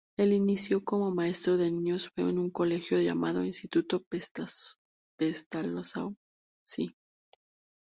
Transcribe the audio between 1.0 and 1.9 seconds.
maestro de